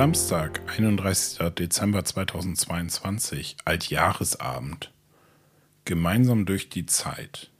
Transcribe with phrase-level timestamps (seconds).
[0.00, 1.52] Samstag, 31.
[1.58, 4.90] Dezember 2022, Altjahresabend.
[5.84, 7.50] Gemeinsam durch die Zeit.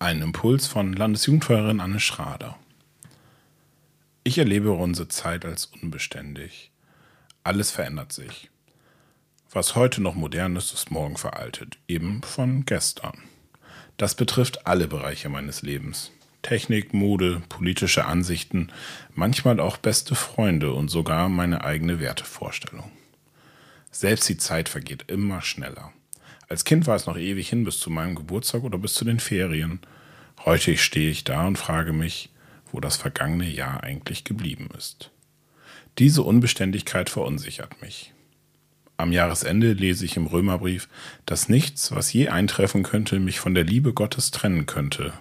[0.00, 2.58] Ein Impuls von Landesjugendfeuerin Anne Schrader.
[4.28, 6.70] Ich erlebe unsere Zeit als unbeständig.
[7.44, 8.50] Alles verändert sich.
[9.50, 13.22] Was heute noch modern ist, ist morgen veraltet, eben von gestern.
[13.96, 16.12] Das betrifft alle Bereiche meines Lebens.
[16.42, 18.70] Technik, Mode, politische Ansichten,
[19.14, 22.92] manchmal auch beste Freunde und sogar meine eigene Wertevorstellung.
[23.90, 25.90] Selbst die Zeit vergeht immer schneller.
[26.50, 29.20] Als Kind war es noch ewig hin bis zu meinem Geburtstag oder bis zu den
[29.20, 29.80] Ferien.
[30.44, 32.28] Heute stehe ich da und frage mich,
[32.72, 35.10] wo das vergangene Jahr eigentlich geblieben ist.
[35.98, 38.12] Diese Unbeständigkeit verunsichert mich.
[38.96, 40.88] Am Jahresende lese ich im Römerbrief,
[41.24, 45.12] dass nichts, was je eintreffen könnte, mich von der Liebe Gottes trennen könnte,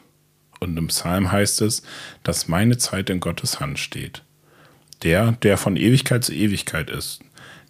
[0.59, 1.83] und im Psalm heißt es,
[2.23, 4.23] dass meine Zeit in Gottes Hand steht.
[5.03, 7.21] Der, der von Ewigkeit zu Ewigkeit ist,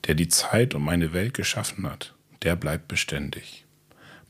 [0.06, 3.66] der die Zeit und meine Welt geschaffen hat, der bleibt beständig.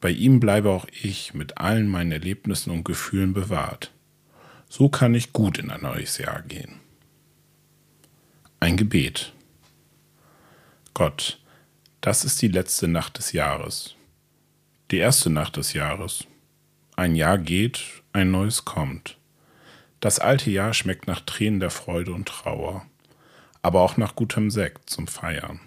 [0.02, 3.92] Bei ihm bleibe auch ich mit allen meinen Erlebnissen und Gefühlen bewahrt.
[4.70, 6.80] So kann ich gut in ein neues Jahr gehen.
[8.60, 9.34] Ein Gebet.
[10.94, 11.40] Gott,
[12.02, 13.96] das ist die letzte Nacht des Jahres.
[14.92, 16.26] Die erste Nacht des Jahres.
[16.96, 19.18] Ein Jahr geht, ein neues kommt.
[20.00, 22.86] Das alte Jahr schmeckt nach Tränen der Freude und Trauer,
[23.62, 25.60] aber auch nach gutem Sekt zum Feiern.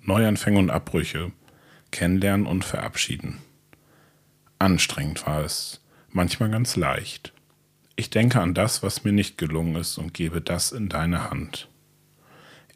[0.00, 1.32] Neuanfänge und Abbrüche,
[1.90, 3.40] kennenlernen und verabschieden.
[4.58, 7.33] Anstrengend war es, manchmal ganz leicht.
[7.96, 11.68] Ich denke an das, was mir nicht gelungen ist und gebe das in deine Hand.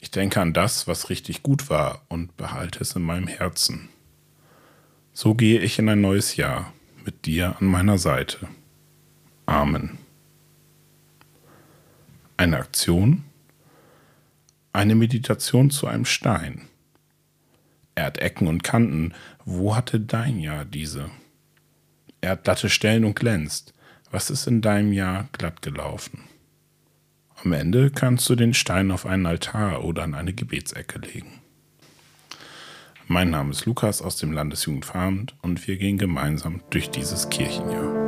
[0.00, 3.88] Ich denke an das, was richtig gut war und behalte es in meinem Herzen.
[5.12, 6.72] So gehe ich in ein neues Jahr
[7.04, 8.46] mit dir an meiner Seite.
[9.46, 9.98] Amen.
[12.36, 13.24] Eine Aktion?
[14.72, 16.68] Eine Meditation zu einem Stein.
[17.96, 19.12] Er hat Ecken und Kanten.
[19.44, 21.10] Wo hatte dein Jahr diese?
[22.20, 23.74] Er hat glatte Stellen und glänzt.
[24.10, 26.20] Was ist in deinem Jahr glatt gelaufen?
[27.44, 31.40] Am Ende kannst du den Stein auf einen Altar oder an eine Gebetsecke legen.
[33.06, 38.07] Mein Name ist Lukas aus dem Landesjugendfarmt und wir gehen gemeinsam durch dieses Kirchenjahr.